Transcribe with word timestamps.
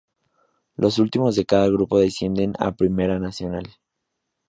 Los 0.77 0.97
últimos 0.97 1.35
de 1.35 1.45
cada 1.45 1.67
grupo 1.67 1.99
descienden 1.99 2.53
a 2.57 2.71
Primera 2.71 3.19
Nacional. 3.19 3.69